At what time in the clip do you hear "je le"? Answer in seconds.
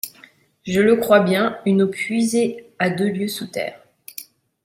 0.63-0.95